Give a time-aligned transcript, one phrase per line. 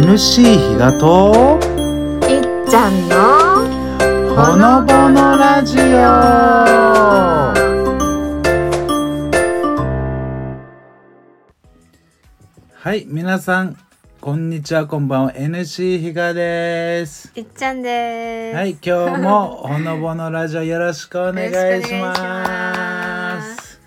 [0.00, 1.58] MC 比嘉と
[2.30, 3.16] いっちゃんの
[4.32, 5.82] ほのぼのラジオ。
[12.74, 13.76] はい皆さん
[14.20, 15.32] こんにちはこんばんは。
[15.32, 17.32] NC 比嘉です。
[17.34, 18.56] いっちゃんです。
[18.56, 23.80] はい今日もほのぼのラジオよろしくお願いしまよろしくお願いします。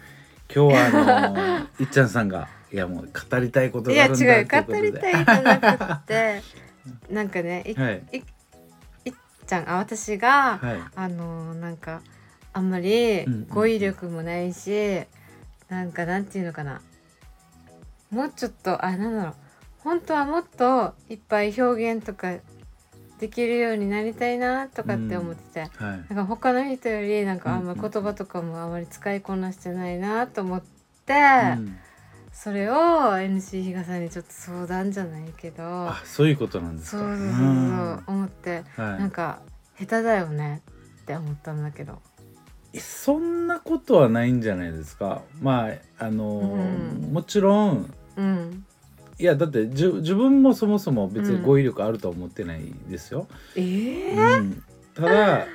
[0.53, 6.41] 今日はあのいっちゃんさんがいやもう語りたいこといやがあるんだ違う語りたいじゃなくって。
[7.09, 8.03] なんかねい,、はい。
[8.13, 9.13] いいっ
[9.45, 9.69] ちゃん。
[9.69, 10.81] あ私が、はい。
[10.95, 12.01] あのなんか
[12.53, 15.05] あんまりうんうん語彙力もないし、
[15.69, 16.81] なんかなんていうのかな。
[18.09, 19.33] もうちょっとあなんだろう。
[19.79, 22.37] 本当はもっといっぱい表現とか
[23.19, 25.79] できるようになりたいなとかって思ってて、はい。
[25.79, 27.91] なんか他の人よりなんかあんまうんうん。
[27.91, 30.61] 言葉とかもあまり使いこなしてないなと思っ
[31.05, 31.13] て、
[31.57, 31.77] うん
[32.33, 36.97] それを NC 比嘉さんにちょっと相談じゃないけどあそういうことなんですか。
[36.97, 38.99] そうそうそうそう思ってはい。
[38.99, 39.41] なんか
[39.79, 40.61] 下手だよね
[41.01, 41.99] って思ったんだけど。
[42.79, 45.21] そんなことはないんじゃないですか。
[45.41, 47.13] まああのーうん。
[47.13, 48.65] もちろんうん。
[49.19, 53.27] いやだってじゅ自分もそもそも別に語彙力あるとは思ってないですよ。
[53.55, 54.63] ええうん。
[54.95, 55.45] ただ、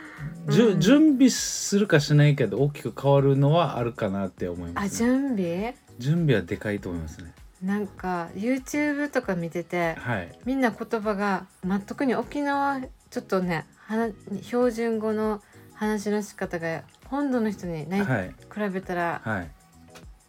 [0.49, 5.11] じゅうん準備するかしないかで大きく変わるのはあるかなって思いまあす、ね。
[5.11, 5.75] 準備？
[5.99, 7.33] 準備はでかいと思いますね。
[7.63, 10.39] なんか YouTube とか見ててはい。
[10.45, 12.81] みんな言葉が、まあ、特に沖縄
[13.11, 14.09] ちょっとねはな
[14.43, 15.43] 標準語の
[15.75, 18.35] 話の仕方が本土の人にない、はい。
[18.53, 19.51] 比べたらはい。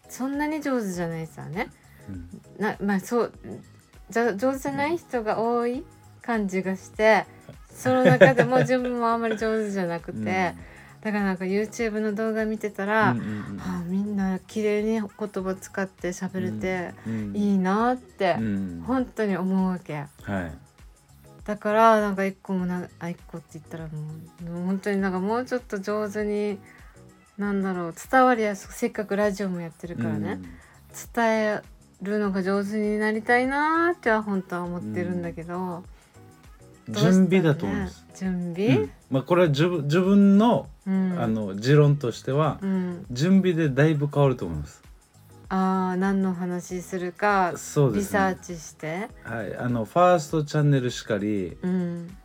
[0.10, 1.70] そんなに上手じゃないさね。
[2.10, 3.34] うんなまあそう
[4.10, 5.84] じゃ上手じゃない人が多い
[6.22, 7.26] 感じがして
[7.70, 10.26] その中でも自分もあんまり上手じゃなくて、 うん
[11.02, 15.10] だからなんか YouTube の動画見てたら、うんうんうんはあ、みんな綺麗に言
[15.44, 18.84] 葉使って喋れてうんいいなってうん。
[18.86, 20.06] 本当に思うわけ。
[20.24, 20.52] はい。
[21.46, 23.92] だからなんか一個もなあ一個って言ったらも
[24.42, 26.60] うもう本当になんかもうちょっと上手に
[27.38, 30.40] なんだろう伝わりやすくせっかくラジオもやってるからね、
[31.16, 31.62] 伝え
[32.02, 35.84] るのが上手になりたいなーっては本当は思ってるんだけど、
[36.88, 36.96] ね。
[37.02, 38.06] 準備だと思います。
[38.18, 38.92] 準う備ん。
[39.10, 44.82] まあこれは自分の、うん、あの持論としては、うん、準備でだいぶ変わると思います。
[45.50, 47.52] あー何の話するか。
[47.54, 49.10] リサーチして。
[49.24, 52.18] はい、あのファーストチャンネルしかり、うん。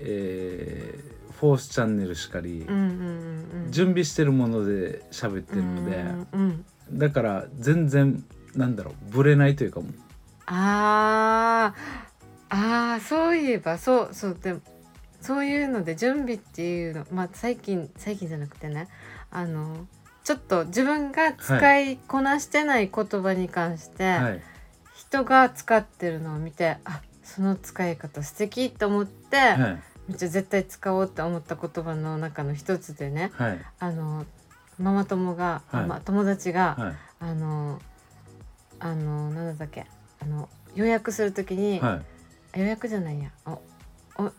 [0.00, 2.80] えーフォースチャンネルしかり、うんうん
[3.52, 3.70] うんうん。
[3.70, 5.96] 準備してるもので喋ってるので、
[6.32, 8.24] うんうんだから全然
[8.54, 9.88] なんだろうブレないというかも。
[9.88, 9.92] う
[10.46, 12.08] あー。
[12.50, 14.60] あーそういえばそうそうでも
[15.20, 18.88] そういうので準備っていうのまあ最近最近じゃなくてね
[19.30, 19.86] あの
[20.28, 24.42] ちょっと自分が使いこなしてない言葉に関して、はい。
[24.94, 29.58] 人が使ってるのを見てあその使い方素敵と思って、はい。
[30.06, 33.58] めっちゃ絶対使おうって思った言葉の中の一つでねはい。
[33.78, 34.26] あの
[34.78, 35.86] ママ友が、はい。
[35.86, 36.94] まあ、友達が、はい。
[37.20, 37.80] あの
[38.78, 39.86] あのなんだっけ
[40.20, 41.80] あの予約するときに、
[42.54, 43.30] 予約じゃないや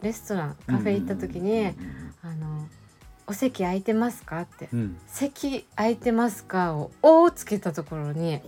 [0.01, 1.75] レストランカフェ行った時にうん
[2.23, 2.67] 「あの
[3.28, 4.69] お席空いてますか?」って。
[4.73, 4.79] うん。
[4.79, 8.41] うん「席空いてますか?」を「お」をつけたところに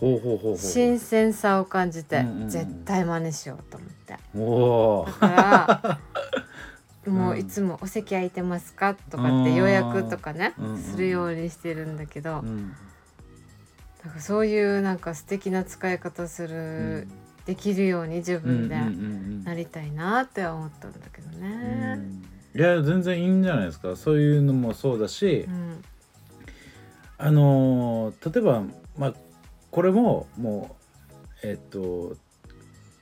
[0.57, 4.17] 新鮮さを感じて、絶対真似しようと思って。
[4.35, 5.27] おだか
[5.85, 5.99] ら
[7.11, 7.39] もううん。
[7.39, 10.53] いつも「お席空いてますか?」とかって予約とかね
[10.91, 12.73] するようにしてるんだけど、うん。
[14.03, 17.07] だからそういうなんか素敵な使い方する、
[17.45, 18.75] できるように自分で
[19.43, 21.95] なりたいなって思ったんだけどうね。
[21.95, 22.23] ん。
[22.55, 23.95] いや全然いいんじゃないですか。
[23.95, 25.83] そういうのもそうだし、うん。
[27.17, 28.63] あのー例えば
[28.97, 29.13] まあ
[29.71, 30.75] これもも
[31.43, 32.15] うえっと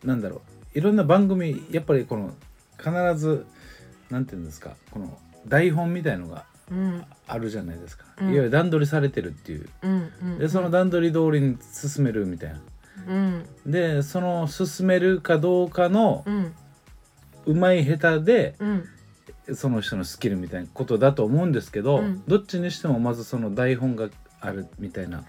[0.04, 0.42] なんだろ
[0.76, 0.78] う。
[0.78, 2.32] いろんな番組やっぱりこの
[2.78, 3.46] 必ず
[4.10, 4.76] なんていうんですか。
[4.92, 5.18] この
[5.48, 7.04] 台本みたいのがうん。
[7.28, 8.28] あるじゃないですか、うん。
[8.28, 9.70] いわゆる段取りされてるっていう。
[9.82, 10.38] うんうん。
[10.40, 12.62] でその段取り通りに進めるみたいな
[13.08, 13.46] うん。
[13.66, 16.26] でその進めるかどうかの
[17.46, 18.84] うまい下手でうん。
[19.56, 22.24] その人のスキルみたいなことだと思うんですけど、うん。
[22.28, 24.10] どっちにしてもまずその台本が
[24.42, 25.24] あるみたいな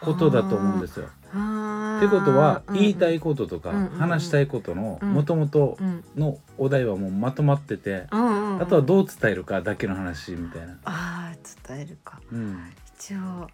[0.00, 1.08] ことだと思うんですよ。
[1.32, 2.74] あってことはうん。
[2.74, 3.76] 言いたいこととかうん。
[3.76, 5.12] うんうん話したいことのうん。
[5.12, 8.62] もともとうんのお題はもうまとまっててうんうんうん。
[8.62, 10.78] あとはどう伝えるかだけの話みたいな。
[10.84, 12.20] あー伝えるか。
[12.30, 12.72] うん。
[12.96, 13.48] 一応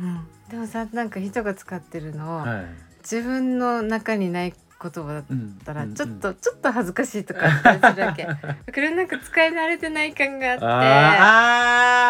[0.00, 0.26] うん。
[0.50, 2.64] でもさなんか人が使ってるのを、はい。
[3.02, 4.52] 自分の中にない
[4.82, 5.94] 言葉だっうんたらうん。
[5.94, 8.24] ちょっと、ちょっと恥ずかしいとかするわけ。
[8.24, 8.46] だか
[8.80, 10.56] らなんか使い慣れてない感があ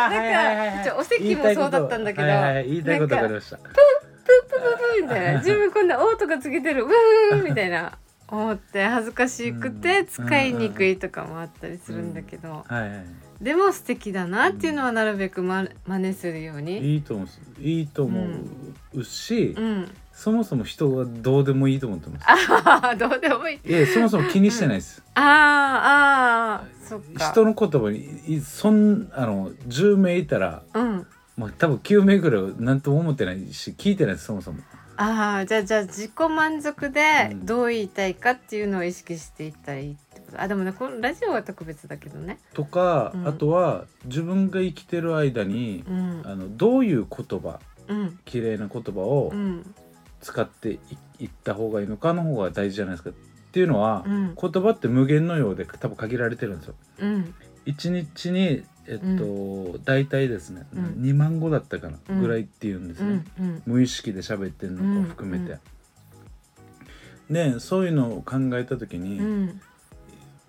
[0.08, 3.56] ってなんか一応お席もそうだったんだけどはいはい言いたいことわかりました。
[3.58, 3.78] プープー
[4.50, 5.38] プーみたいな。
[5.40, 7.98] 自分こんな「お」とかつけてる「うー」みたいな
[8.28, 13.04] 思って恥ずかしくてうん使いにくいとかもあったりするんだけど、はいはい
[13.42, 16.94] でも素敵だなっていうのはなるべくま真似するように。
[16.94, 17.28] いいと思う
[17.60, 18.26] いいと思
[18.94, 23.68] うし、うん、そもそも人はどうでもいいと思ってますああどうでもいい。
[23.68, 27.32] いやそもそも気にしてないです、あーあーそっか。
[27.32, 31.06] 人の言葉にいそんあの10名いたらうん。
[31.36, 34.60] まあ多分9名ぐらいは何とも思ってないし聞いてないですそもそも
[34.96, 42.38] ああじゃあじゃあ自己満足でうんどう言いたいかっていうのを意識していったらいいってあでもねこのラジオは特別だけどね。
[42.54, 43.28] とか、うん。
[43.28, 46.22] あとは自分が生きてる間にう、ん。
[46.24, 48.18] あのどういう言葉うん。
[48.24, 49.74] 綺麗な言葉をうん。
[50.20, 50.78] 使ってい
[51.20, 53.12] いった方がいいのかの方が大事じゃないですかっ
[53.52, 54.34] ていうのは、うん。
[54.40, 56.74] 言葉って無限のようで多分限られてるんですよ。
[57.00, 57.34] うん。
[57.64, 60.84] 一日にえっと、大体ですね、うん。
[61.02, 63.24] 2万語だったかな、うんぐらいっていうんですね、
[63.64, 65.58] 無意識で喋ってるのか含めて。
[67.30, 69.60] でそういうのを考えた時に、うん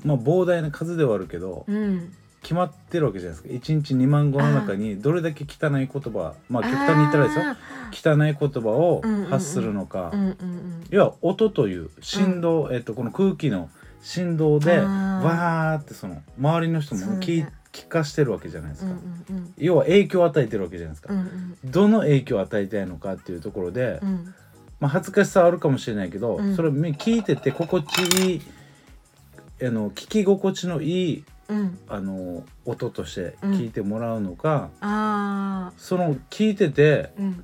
[0.03, 2.13] まあ膨大な数ではあるけど、うん。
[2.43, 3.71] 決まってるわけじゃないですか。
[3.71, 8.13] 1日2万語の中にどれだけ汚い言葉まあ極端に言ったらですよ。
[8.13, 10.83] 汚い言葉を発するのか、うんうんうん。
[10.89, 13.69] 要は音という振動、えっと、この空気の
[14.01, 18.97] 振動でわーってその周りの人も聞,、聞かしてるわけじゃないですうんか、
[19.29, 19.53] うん。
[19.57, 21.57] 要は影響を与えてるわけじゃないですか、うんうん。
[21.63, 24.33] どの影響を与えたいのかっていうところで、うん。
[24.81, 26.55] まあ、恥ずかしさはあるかもしれないけど、うん。
[26.57, 28.41] それを聞いてて心地いい
[29.65, 31.77] あの聞き心地のいいうん。
[31.87, 37.43] あの音として聞いてもらうのか、ああその聞いててうん。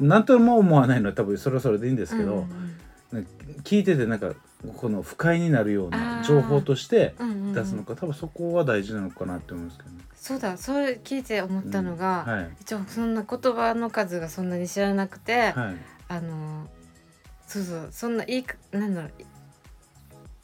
[0.00, 2.76] 何とも思わないのは多分それはそれでいいんですけど、うん
[3.12, 3.30] なんか
[3.64, 4.34] 聞いててなんか
[4.76, 7.52] この不快になるような情報としてうんうんうん。
[7.54, 9.96] 出すのか、多分そこは大事なのかなって思いますけどね。
[10.14, 12.50] そうだそれ聞いて思ったのが、はい。
[12.60, 15.76] 一応そんな言葉の数がそんなに知らなくて、はい。
[16.08, 16.68] あの
[17.46, 19.10] そうそうそんないいかなんだろう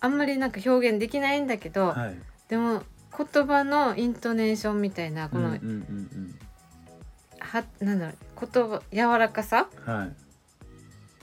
[0.07, 2.15] あんまりなんか表現できないんだけど、はい。
[2.49, 2.83] でも
[3.17, 6.39] 言葉のイントネーションみたいなこの、うんうんうん
[7.39, 9.69] はなんだろう言葉柔らかさ？
[9.87, 10.13] うんはい。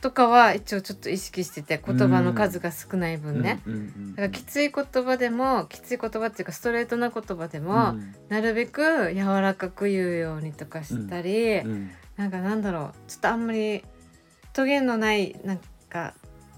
[0.01, 8.13] とかは一応ちょっと意識してて言葉の数が少ない分ね、うんうんうんだからきつい言葉でもきつい言葉っていうかストレートな言葉でも、うん。
[8.29, 13.83] なるべく柔らかく言うようにとかしたり、うんなんかなんだろうちょっとあんまり
[14.53, 15.59] トゲのないなん
[15.89, 16.13] か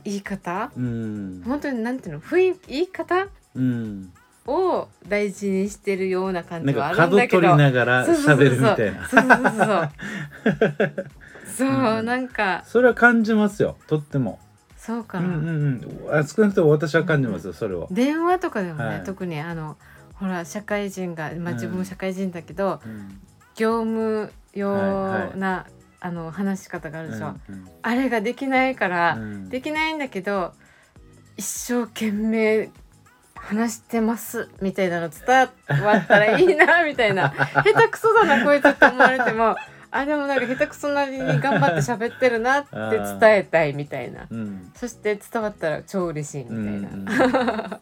[0.06, 0.72] 言い方？
[0.78, 1.44] うん。
[1.46, 2.22] 本当になんていうの？
[2.22, 2.68] 雰囲気？
[2.70, 3.28] 言い方？
[3.56, 4.14] うん。
[4.48, 7.42] を大事にしてるような感じはあるんだけど。
[7.42, 9.08] 取りながら喋るみたいな。
[9.08, 11.10] そうそうそうそう。
[11.58, 12.06] そう、うん。
[12.06, 12.64] なんか。
[12.68, 13.76] それは感じますよ。
[13.88, 14.40] とっても。
[14.78, 15.20] そうか。
[15.20, 16.20] な、うんうんうん。
[16.20, 17.54] あ少なくとも私は感じますよ。
[17.54, 17.88] それは。
[17.90, 19.04] 電話とかでもね、はい。
[19.04, 19.78] 特にあの
[20.14, 21.56] ほら社会人が、まあ、うん。
[21.56, 23.20] 自分も社会人だけど、うん。
[23.56, 25.66] 業務用はいな、
[26.06, 29.50] あの話し方があるでしょ、うんあれができないから、うん。
[29.50, 30.54] できないんだけど
[31.36, 32.70] 一生懸命
[33.36, 35.50] 話してますみたいなの伝
[35.84, 37.34] わったらいいなみたいな。
[37.64, 39.56] 下手くそだなこいつって思われても。
[39.92, 42.70] あでもなんか下手くそなりに頑張って喋ってるなって
[43.20, 44.28] 伝えたいみたいな。
[44.30, 44.72] うん。
[44.76, 47.06] そして伝わったら超嬉しいみたいな、うん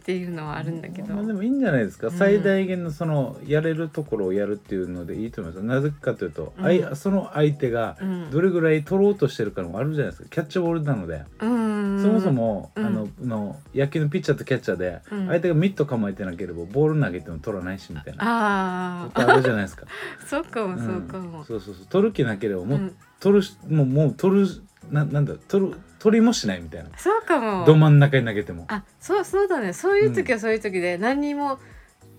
[0.00, 2.12] っていうのはあるんだけど、まあ、でもいいんじゃないですか、うん。
[2.14, 5.64] 最大限のそのやれるところをやるっていうのでいいと思います。
[5.64, 6.64] なぜかというと、うん。
[6.64, 8.30] あいその相手がうん。
[8.30, 12.02] どれぐらい取ろうとしてるかのもあるじゃないですかキャッチボールなので、うん。
[12.02, 12.86] そもそも、うん。
[12.86, 15.26] あのの野球のピッチャーとキャッチャーで、うん。
[15.26, 18.22] 相手がミット構えてなければボール投げても取らないしみたいな。
[18.22, 19.84] あことあるじゃないですか。
[19.86, 19.90] あ
[20.26, 21.86] そうかもそうかも、そうそうそう。
[21.90, 22.96] 取る気なければもう、うん。
[23.20, 24.46] 取るしもうもう取る
[24.90, 26.90] ななんだ取る取りもしないみたいな。
[26.96, 27.64] そうかも。
[27.64, 28.64] ど真ん中に投げても。
[28.68, 29.72] あそうそうだね。
[29.72, 31.58] そういう時はそういう時で、何にも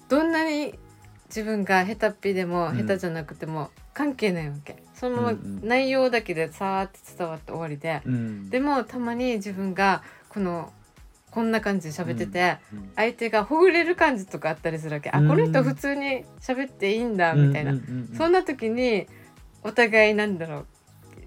[0.10, 0.78] どんなに
[1.28, 2.78] 自分が下手っぴでもうん。
[2.78, 8.50] 下手じゃなくても関係ないわけ、その内容だけでさーって伝わって終わりで、うん。
[8.50, 10.72] でもたまに自分がこの
[11.32, 18.18] こんな感じで喋ってて、うん相手がほぐれる感じとかあったりするわけ、うんあこの人普通に喋っていいんだみたいな、うんうんうんうん。
[18.18, 19.08] そんな時に
[19.63, 20.68] お互いなんだろう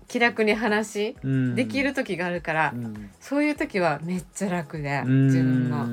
[0.09, 1.55] 気楽に話うん。
[1.55, 3.11] できる時があるから、うん。
[3.21, 5.27] そういう時はめっちゃ楽で、うん。
[5.27, 5.87] 自分も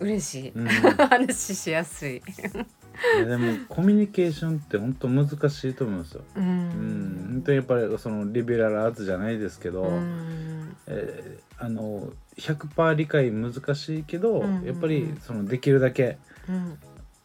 [0.00, 0.66] 嬉しい、うん。
[1.08, 2.16] 話しやすい。
[2.16, 6.22] いやでもコミュニケーションって本当難しいと思いますよ。
[6.36, 10.76] ううん、ん本当にやっぱりそのリベラルアーツじゃないですけど、うん。
[10.86, 14.44] えーあの100%理解難しいけど、うん。
[14.44, 16.78] うんうんやっぱりそのできるだけうん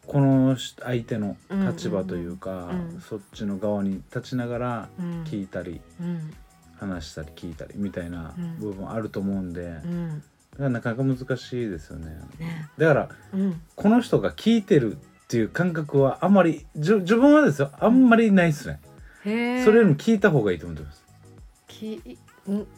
[0.06, 2.70] この相手の立場というか、
[3.08, 5.24] そっちの側に立ちながらうん。
[5.24, 6.32] 聞いたり、うん。
[6.78, 8.58] 話したり聞いたりみたいなうん。
[8.58, 10.22] 部分あると思うんで、だうん。
[10.56, 12.06] からなかなか難しいですよね。
[12.38, 12.68] ね。
[12.78, 13.60] だからうん。
[13.74, 14.96] この人が聞いてるっ
[15.28, 18.80] ていう感覚はあんまり自分はですよあんまりないですね、
[19.64, 21.04] それよりも聞いた方がいいと思ってます。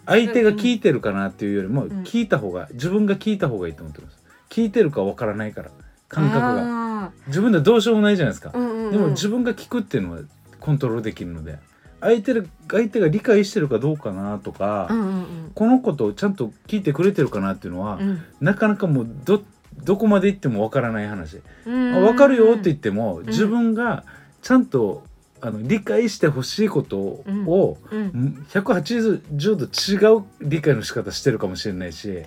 [0.06, 1.88] 相手が聞いてるかなっていうよりも、ん。
[2.04, 4.16] 聞いた方が自分が聞いた方がいいと思ってます。
[4.48, 5.70] 聞いてるかわからないから
[6.08, 10.20] 感覚がが自分ではどうしようもないじゃないですか、うんうんうん、でも自分が聞くっていうのは
[10.60, 11.58] コントロールできるので
[12.00, 18.22] 相手が相手が理解してるかどうかなとか、うんうんこのことをちゃんと聞いてくれてるかなっていうのは、うん。
[18.40, 19.42] なかなかもうど
[19.82, 24.04] どこまで行ってもわからない話、う分かるよって言っても、自分が
[24.40, 25.02] ちゃんと
[25.40, 28.46] あの理解してほしいことを、うん。
[28.50, 32.22] 180度違う理解の仕方してるかもしれないし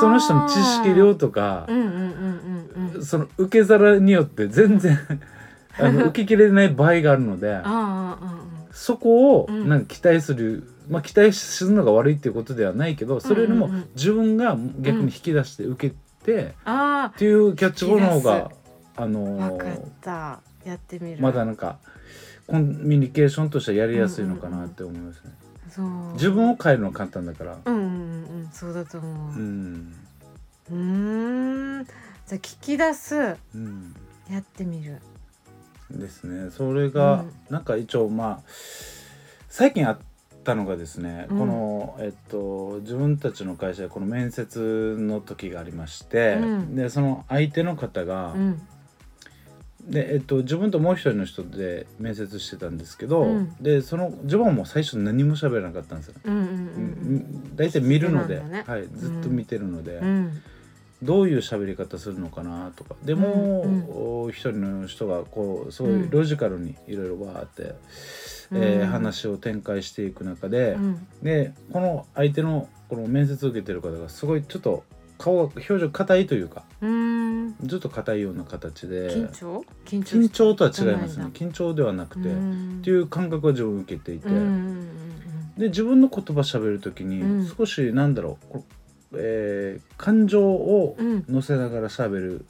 [0.00, 4.98] その人の知識量とかうんうんうんうんうんその受け皿によって全然
[5.78, 7.60] あの受けきれない場合があるので
[8.72, 9.68] そこをうん。
[9.68, 13.88] なんか期待する、まあ期待するのが悪いっていうことではないけどそれよりもうんうんうん。
[13.94, 18.50] 自分が逆に引き出して受けて、あっていうキャッチボールの方が
[18.96, 20.40] ああの分かっーた。
[20.64, 21.18] やってみる。
[21.20, 21.78] まだなんか
[22.46, 25.32] コミュニケーションとしてはやりやすいのかなって思いますね。
[25.70, 25.86] そう。
[26.14, 27.58] 自分を変えるのは簡単だから。
[27.64, 27.87] うん
[28.52, 29.12] そうだと思う。
[29.36, 29.94] うん。
[30.70, 31.84] うーん。
[31.84, 31.94] じゃ
[32.32, 33.36] あ聞き出す。
[33.54, 33.94] うん。
[34.30, 34.98] やってみる。
[35.90, 36.50] ですね。
[36.50, 37.32] それが、うん。
[37.50, 38.50] なんか一応まあ
[39.48, 39.98] 最近あっ
[40.44, 41.38] たのがですね、うん。
[41.38, 46.76] この、えっと、自分たちの会社でこの面接の時がありまして、うん。
[46.76, 48.62] でその相手の方が、うん。
[49.88, 53.54] で、えっと、自分ともう一人の人で面接してたんですけど、うん。
[53.60, 56.14] でその自分はもう最初何も喋らなかったんですよ。
[56.24, 56.67] うんうんうん
[57.54, 58.64] 大体見るので、ね。
[58.66, 60.00] はい、ずっと見てるので、
[61.02, 62.96] どういう喋り方するのかなとか。
[63.04, 67.74] でも、う一人の人がこうすごいうんロジカルにいろいろわーって、
[68.52, 71.06] え話を展開していく中で、うん。
[71.22, 74.84] でこの相手のこの面接を受けてる方がすごいちょっと
[75.18, 77.28] 顔が表情硬いというかうーん。
[77.64, 79.64] ずっと硬いような形で緊張？
[79.86, 81.26] 緊張とは違いますね。
[81.32, 82.34] 緊張ではなくて、っ
[82.82, 84.28] ていう感覚を自分受けていて、
[85.58, 87.46] で自分の言葉喋る時に、うん。
[87.46, 88.64] 少しなんだろうこ
[89.14, 90.96] えー感情を
[91.28, 92.46] 乗せながら喋る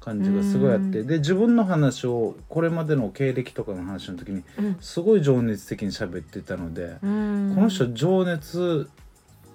[0.00, 1.06] 感じがすごいあって、うん。
[1.06, 4.76] で自分の話をこれまでの経歴とかの話の時にうん。
[4.80, 7.52] すごい情熱的に喋ってたので、うん。
[7.54, 8.88] この人情熱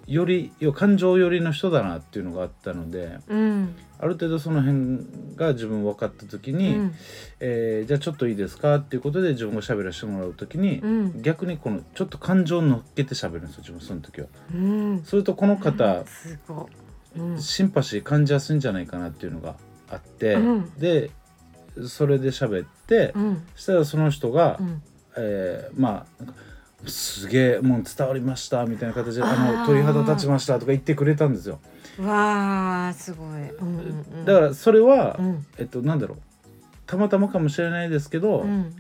[0.07, 3.75] より感情寄りの人だなっていうのがあったのでうん。
[3.97, 6.95] ある程度その辺が自分分かった時に、うん。
[7.39, 11.21] えーじゃあちょっといいですかっていうことで自分が喋らせてもらう時に、うん。
[11.21, 14.27] 逆にこのちょっと感情を乗っけて喋るんですよ自分その時は。
[14.53, 15.03] うん。
[15.03, 16.69] それとこの方、すご
[17.15, 17.19] い。
[17.19, 17.41] うん。
[17.41, 19.55] シンパシー感じやすいんじゃないかなっていうのが
[19.89, 20.71] あって、うん。
[20.77, 21.09] で
[21.87, 23.43] それで喋って、うん。
[23.55, 24.81] そしたらその人が、うん。
[25.17, 26.23] えーまあ
[26.85, 31.59] すげえもう伝わりましたみたいな形で「あの鳥肌立ちました」とか言ってくれたんですよ。
[31.99, 33.27] わあすごい。
[33.27, 34.25] うんうんうん。
[34.25, 35.45] だからそれは、うん。
[35.57, 36.17] えっとなんだろう。
[36.85, 38.75] たまたまかもしれないですけど、うん。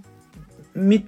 [0.75, 1.07] 見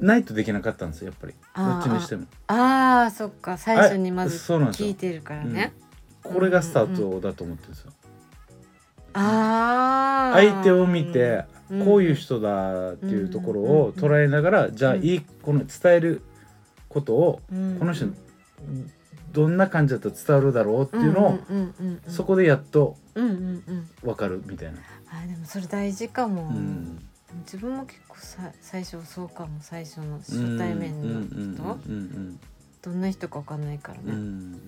[0.00, 1.34] ないとできなかったんですよやっぱり。
[1.56, 2.26] どっちにしても。
[2.48, 3.56] ああそっか。
[3.56, 5.72] 最初にまず聞いてるからね。
[6.22, 7.92] これがスタートだと思ってるんですよ。
[9.14, 11.53] ああ相手を見て、うん
[11.84, 16.22] こういう人だっていうところを捉えながら、じゃあいいこの伝える
[16.88, 17.76] ことを、うん。
[17.78, 18.08] この人
[19.32, 21.38] どんな感じだったら伝わるだろうっていうのを、
[22.08, 24.78] そこでやっと分かるみたいな。
[25.10, 27.04] あでもそれ大事かも、うん。
[27.40, 32.40] 自分も結構さ最初そうかも最初の初対面の人、うん
[32.80, 34.60] どんな人かわかんないからうんうん。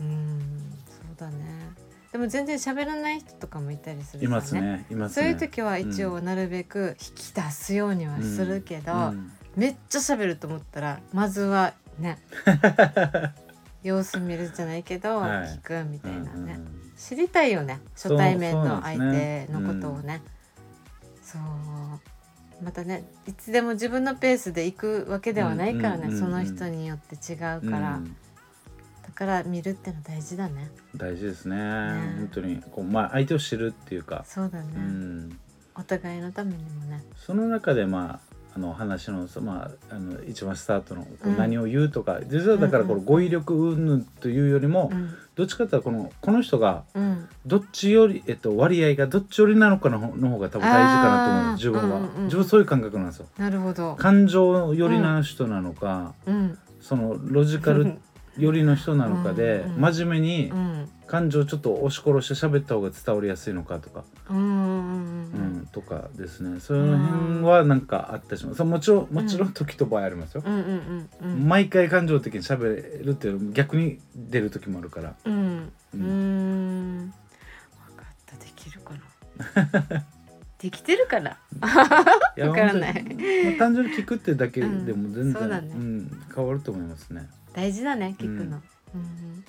[0.00, 0.40] うん
[0.86, 1.70] そうだね
[2.12, 5.22] でも全然喋らない人とかもいたりするいますねいますね。
[5.22, 9.32] そういう時は一応なるべく引き出すようにはするけど、うん。
[9.56, 12.18] めっちゃ喋ると思ったらまずはね
[13.82, 15.48] 様子見るじゃないけど、はい。
[15.48, 20.22] 聞くみたいなね、うんうん知りたいよね初対面の相手のことをね。
[21.20, 21.42] そう
[22.64, 28.04] またねいつでも自分のペースで行くわけではないからね、うんうんうんうんその人によって違うから、うん。
[28.04, 28.10] だ
[29.12, 30.70] から見るっての大事だね。
[30.96, 31.56] 大事ですね。
[31.56, 35.38] 本当にこう、まあ、相手を知るっていうか、そうだね、うん、
[35.74, 37.02] お互いのためにもね。
[37.16, 41.38] その中でまああの話の,、まあ、あの一番スタートのこううん。
[41.38, 45.14] 何を言うとか、実はだからこの語彙力云々というよりも、うん。
[45.34, 47.28] どっちかというとこのこの人がうん。
[47.46, 52.24] どっちより、えっと、割合がどっち寄りなのかの方の方が多分大事かなと思う自分は、うんうんうん。
[52.24, 53.26] 自分そういう感覚なんですよ。
[53.38, 53.94] なるほど。
[53.96, 56.58] 感情寄りな人なのか、うん。
[56.82, 57.98] そのロジカル
[58.38, 60.88] 寄りの人なのかで、うんうん真面目にうん。
[61.12, 66.58] 感情をちょっと押し殺して喋った方が伝わりやすいのかとか、うんとかですね。
[66.58, 68.64] その辺はなんかあったりします。
[68.64, 70.42] もちろんもちろん時と場合ありますよ、
[71.46, 75.14] 毎回感情的に喋るっていう逆に出る時もあるから。
[75.26, 76.98] うんううん。
[77.08, 77.12] ん
[77.88, 78.36] 分かった。
[78.36, 80.06] できるかな。
[80.58, 81.32] できてるかな？
[82.38, 83.04] いやわからない。
[83.44, 85.34] まあ、単純に聞くってだけでも全然、うん。
[85.34, 88.62] そうん、変わると思いますね大事だね聞くの、
[88.94, 89.44] うん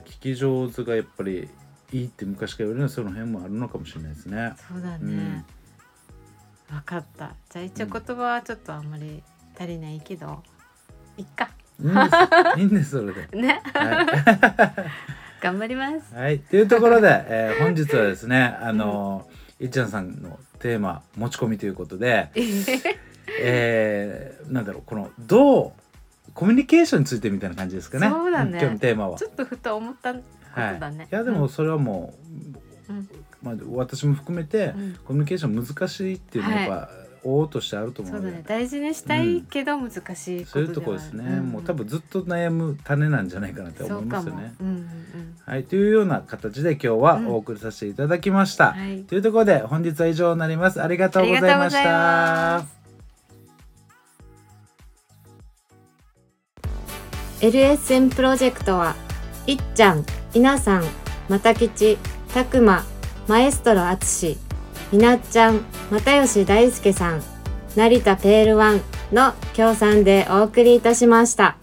[0.00, 1.48] 聞き上手がやっぱり
[1.92, 4.52] いいって昔から言われるのはその辺もあるのかもしれないですね。
[4.68, 5.16] そうだうん。
[5.16, 5.44] ね、
[6.72, 7.36] わかった。
[7.50, 9.22] じゃあ一応言葉はちょっとあんまり
[9.56, 10.42] 足りないけど
[11.16, 11.50] いっか。
[12.56, 12.90] いいんです。
[12.90, 13.28] それで。
[13.40, 13.62] ね。
[13.72, 14.72] は
[15.40, 16.12] 頑張ります。
[16.14, 19.28] い、 はい、というところで、えー本日はですねあの
[19.60, 22.30] いっちゃんさんのテーマ持ち込みということで
[23.40, 25.72] えー、なんだろうこのどう
[26.34, 28.08] コミュニケーションについてみたいな感じですかね。
[28.08, 28.50] そうだね。
[28.50, 29.18] ん今日のテーマは。
[29.18, 30.20] ちょっとふと思ったこ
[30.54, 31.14] とはいだね、い。
[31.14, 32.14] やでもそれはも
[32.88, 33.08] う、うん。
[33.42, 34.94] まあ、私も含めて、うん。
[35.04, 36.90] コミュニケーション難しいっていうのはやっぱ、
[37.24, 38.44] 往々としてあると思うそうだね。
[38.46, 41.50] 大事にしたいけど難しいことそういうところですね、ん。
[41.50, 44.54] もう多分ずっと悩む種なんじゃないかなって思いますよね。
[45.46, 48.74] はい、というような形で今日はお送りさせていただきました。
[48.76, 49.02] うんはい。
[49.04, 50.82] というところで本日は以上になります。
[50.82, 52.83] ありがとうございました
[57.44, 58.96] LSM プロジェクトは
[59.46, 60.84] いっちゃん、いなさん、
[61.28, 61.98] またきち、
[62.32, 62.86] たくま、
[63.28, 64.38] マエストロあつし、
[64.90, 65.60] みなっちゃん、
[65.90, 67.22] 又吉大輔さん、
[67.76, 68.80] 成田ペールワン
[69.12, 71.58] の協賛でお送りいたしました。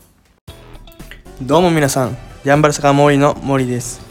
[1.42, 4.02] どうも皆さん、ヤンバル坂モーリーの森です。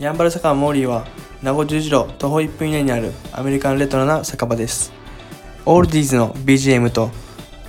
[0.00, 1.06] ヤンバル坂モーリーは、
[1.44, 4.92] 名護十字路徒歩1分以内にあるアメリカンレトロな酒場です。
[5.64, 7.12] オールディーズの BGM と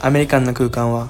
[0.01, 1.09] アメリカンな空間は、